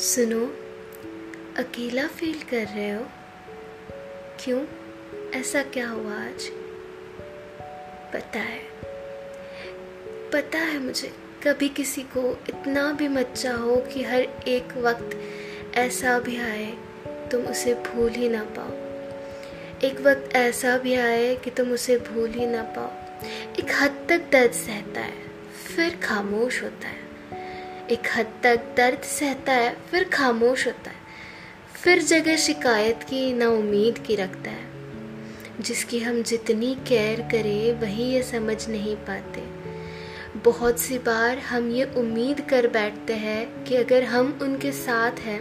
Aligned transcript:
सुनो, 0.00 0.46
अकेला 1.56 2.06
फील 2.06 2.42
कर 2.50 2.56
रहे 2.56 2.90
हो? 2.90 3.06
क्यों? 4.40 4.64
ऐसा 5.30 5.62
क्या 5.62 5.88
हुआ 5.88 6.12
आज? 6.12 6.48
पता 8.12 8.38
है। 8.38 8.60
पता 10.32 10.58
है 10.58 10.78
मुझे, 10.78 11.12
कभी 11.46 11.68
किसी 11.68 12.02
को 12.02 12.38
इतना 12.48 12.92
भी 12.92 13.08
मत 13.08 13.34
चाहो 13.36 13.76
कि 13.76 14.02
हर 14.02 14.20
एक 14.48 14.76
वक्त 14.76 15.22
ऐसा 15.74 16.18
भी 16.18 16.36
आए, 16.36 16.78
तुम 17.30 17.42
उसे 17.42 17.74
भूल 17.74 18.10
ही 18.10 18.28
ना 18.28 18.44
पाओ। 18.44 18.72
एक 19.88 20.00
वक्त 20.00 20.36
ऐसा 20.36 20.78
भी 20.78 20.94
आए 20.94 21.36
कि 21.36 21.50
तुम 21.50 21.72
उसे 21.72 21.98
भूल 21.98 22.30
ही 22.30 22.46
ना 22.46 22.62
पाओ। 22.62 22.90
एक 23.54 23.66
हद 23.72 24.06
तक 24.08 24.18
दर्द 24.32 24.52
सहता 24.52 25.00
है, 25.00 25.22
फिर 25.76 25.96
खामोश 25.96 26.62
होता 26.62 26.88
है। 26.88 27.07
एक 27.90 28.08
हद 28.16 28.32
तक 28.42 28.64
दर्द 28.76 29.02
सहता 29.02 29.52
है, 29.52 29.76
फिर 29.90 30.04
खामोश 30.04 30.66
होता 30.66 30.90
है, 30.90 30.96
फिर 31.74 32.02
जगह 32.02 32.36
शिकायत 32.36 33.02
की, 33.02 33.32
ना 33.32 33.48
उम्मीद 33.48 33.98
की 33.98 34.16
रखता 34.16 34.50
है, 34.50 34.66
जिसकी 35.60 35.98
हम 35.98 36.22
जितनी 36.22 36.74
केयर 36.88 37.20
करें, 37.20 37.80
वही 37.80 38.04
ये 38.04 38.22
समझ 38.22 38.68
नहीं 38.68 38.96
पाते। 39.06 39.44
बहुत 40.44 40.80
सी 40.80 40.98
बार 40.98 41.38
हम 41.38 41.70
ये 41.70 41.84
उम्मीद 41.96 42.40
कर 42.40 42.66
बैठते 42.66 43.14
हैं 43.14 43.64
कि 43.64 43.76
अगर 43.76 44.04
हम 44.04 44.38
उनके 44.42 44.72
साथ 44.72 45.20
हैं 45.20 45.40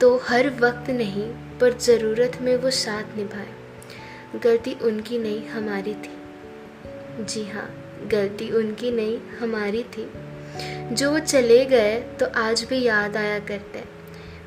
तो 0.00 0.16
हर 0.18 0.48
वक्त 0.60 0.90
नहीं, 0.90 1.28
पर 1.60 1.78
ज़रूरत 1.78 2.38
में 2.40 2.56
वो 2.56 2.70
साथ 2.70 3.16
निभाए। 3.16 4.40
गलती 4.44 4.72
उनकी 4.82 5.18
नहीं, 5.18 5.46
हमारी 5.46 5.94
थी। 5.94 7.24
जी 7.24 7.44
हाँ 7.46 7.70
गलती 8.12 8.50
उनकी 8.50 8.90
नहीं, 8.90 9.18
हमारी 9.40 9.82
थी। 9.82 10.10
जो 10.92 11.18
चले 11.18 11.64
गए 11.64 12.00
तो 12.00 12.26
आज 12.26 12.62
भी 12.62 12.82
याद 12.82 13.16
आया 13.16 13.38
करते 13.38 13.78
हैं। 13.78 13.88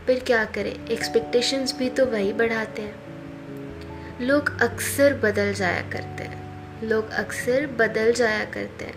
पर 0.08 0.20
क्या 0.20 0.46
करें? 0.46 0.88
एक्सपेक्टेशंस 0.88 1.78
भी 1.78 1.90
तो 1.90 2.06
वही 2.06 2.34
बढ़ाते 2.34 2.82
हैं। 2.82 3.06
लोग 4.22 4.62
अक्सर 4.62 5.14
बदल 5.14 5.54
जाया 5.54 5.82
करते 5.82 6.24
हैं। 6.24 6.46
लोग 6.84 7.10
अक्सर 7.10 7.68
बदल 7.68 8.14
जाया 8.14 8.46
करते 8.46 8.86
हैं। 8.86 8.96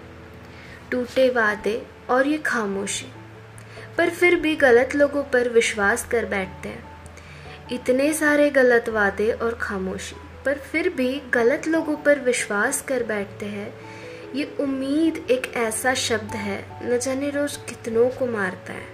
टूटे 0.90 1.30
वादे 1.30 1.86
और 2.10 2.26
ये 2.26 2.38
खामोशी। 2.38 3.06
पर 3.98 4.10
फिर 4.10 4.34
भी 4.34 4.56
गलत 4.56 4.94
लोगों 4.94 5.22
पर 5.22 5.48
विश्वास 5.48 6.08
कर 6.10 6.24
बैठते 6.24 6.68
हैं। 6.68 6.84
इतने 7.72 8.12
सारे 8.12 8.50
गलत 8.50 8.88
वादे 8.88 9.32
और 9.32 9.58
खामोशी। 9.60 10.16
पर 10.44 10.54
फिर 10.54 10.88
भी 10.88 11.22
गलत 11.34 11.68
लोगों 11.68 11.96
पर 11.96 12.18
विश्वास 12.18 12.82
कर 12.82 13.02
बैठते 13.02 13.46
हैं 13.46 13.74
ये 14.34 14.56
उम्मीद 14.60 15.26
एक 15.30 15.52
ऐसा 15.56 15.94
शब्द 15.94 16.30
है, 16.30 16.88
न 16.90 16.98
जाने 16.98 17.30
रोज 17.30 17.56
कितनों 17.56 18.10
को 18.10 18.26
मारता 18.26 18.72
है। 18.72 18.86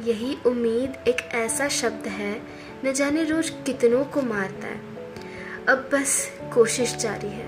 यही 0.00 0.38
उम्मीद 0.46 1.04
एक 1.08 1.16
ऐसा 1.16 1.68
शब्द 1.68 2.06
है, 2.06 2.42
न 2.84 2.92
जाने 2.92 3.24
रोज 3.24 3.50
कितनों 3.50 4.04
को 4.04 4.22
मारता 4.22 4.66
है। 4.66 4.80
अब 5.68 5.90
बस 5.92 6.30
कोशिश 6.54 6.96
जारी 6.96 7.28
है। 7.28 7.46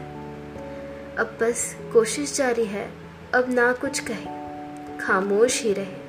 अब 1.16 1.38
बस 1.41 1.77
कोशिश 1.92 2.34
जारी 2.34 2.64
है, 2.64 2.91
अब 3.34 3.52
ना 3.52 3.72
कुछ 3.72 4.00
कहे, 4.11 4.27
खामोश 4.98 5.62
ही 5.62 5.72
रहे। 5.72 6.05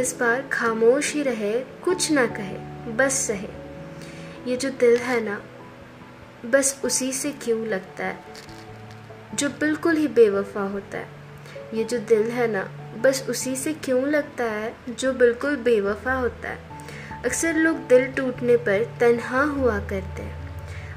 इस 0.00 0.18
बार 0.20 0.42
खामोश 0.52 1.14
ही 1.14 1.22
रहे, 1.22 1.60
कुछ 1.60 2.10
ना 2.10 2.26
कहे, 2.26 2.58
बस 2.92 3.12
सहे 3.12 3.48
ये 4.46 4.56
जो 4.56 4.70
दिल 4.70 4.96
है 4.96 5.20
ना, 5.20 5.42
बस 6.44 6.80
उसी 6.84 7.12
से 7.12 7.32
क्यों 7.32 7.66
लगता 7.66 8.06
है? 8.06 8.18
जो 9.34 9.48
बिल्कुल 9.48 9.96
ही 9.96 10.08
बेवफा 10.08 10.60
होता 10.60 10.98
है। 10.98 11.08
ये 11.74 11.84
जो 11.84 11.98
दिल 11.98 12.22
है 12.22 12.46
ना, 12.46 12.70
बस 13.00 13.26
उसी 13.28 13.56
से 13.56 13.72
क्यों 13.72 14.06
लगता 14.06 14.44
है 14.44 14.74
जो 14.98 15.12
बिल्कुल 15.12 15.56
बेवफा 15.56 16.12
होता 16.12 16.48
है? 16.48 16.58
अक्सर 17.24 17.54
लोग 17.54 17.76
दिल 17.76 18.06
टूटने 18.06 18.56
पर 18.56 18.96
तन्हा 19.00 19.42
हुआ 19.42 19.78
करते 19.78 20.22
हैं। 20.22 20.48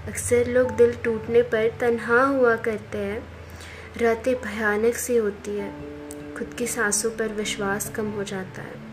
अक्सर 0.08 0.48
लोग 0.48 0.72
दिल 0.72 0.94
टूटने 0.94 1.42
पर 1.42 1.78
तन्हा 1.80 2.24
हुआ 2.24 2.56
करते 2.56 2.98
हैं। 2.98 3.28
रातें 3.98 4.42
भयानक 4.42 4.96
सी 4.96 5.18
होती 5.18 5.58
है। 5.58 5.72
खुद 6.36 6.54
की 6.58 6.68
सांसों 6.68 7.12
पर 7.12 7.28
विश्वास 7.28 7.92
कम 7.96 8.08
हो 8.12 8.24
जाता 8.24 8.62
है। 8.62 8.90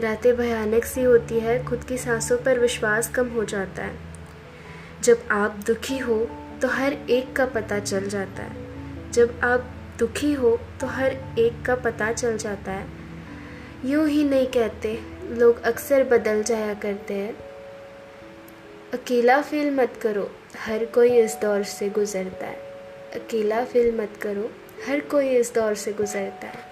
रातें 0.00 0.36
भयानक 0.36 0.84
सी 0.84 1.02
होती 1.02 1.40
है, 1.40 1.64
खुद 1.64 1.84
की 1.84 1.98
सांसों 1.98 2.38
पर 2.38 2.58
विश्वास 2.58 3.08
कम 3.08 3.28
हो 3.28 3.44
जाता 3.44 3.82
है। 3.82 3.98
जब 5.02 5.18
आप 5.30 5.60
दुखी 5.66 5.98
हो 5.98 6.30
तो 6.62 6.68
हर 6.68 6.92
एक 6.92 7.36
का 7.36 7.46
पता 7.46 7.78
चल 7.78 8.08
जाता 8.08 8.42
है। 8.42 8.61
जब 9.12 9.40
आप 9.44 9.64
दुखी 9.98 10.32
हो 10.32 10.56
तो 10.80 10.86
हर 10.86 11.12
एक 11.38 11.62
का 11.66 11.74
पता 11.76 12.12
चल 12.12 12.36
जाता 12.36 12.72
है। 12.72 12.86
यूँ 13.84 14.06
ही 14.08 14.24
नहीं 14.24 14.46
कहते, 14.46 14.98
लोग 15.30 15.62
अक्सर 15.62 16.04
बदल 16.04 16.42
जाया 16.42 16.74
करते 16.74 17.14
हैं। 17.14 17.34
अकेला 18.94 19.40
फील 19.42 19.70
मत 19.74 19.98
करो, 20.02 20.30
हर 20.58 20.84
कोई 20.84 21.16
इस 21.18 21.36
दौर 21.42 21.62
से 21.62 21.88
गुज़रता 21.90 22.46
है। 22.46 22.56
अकेला 23.14 23.64
फील 23.64 23.94
मत 23.96 24.18
करो, 24.22 24.50
हर 24.88 25.00
कोई 25.00 25.28
इस 25.28 25.54
दौर 25.54 25.74
से 25.74 25.92
गुज़रता 25.92 26.46
है। 26.46 26.71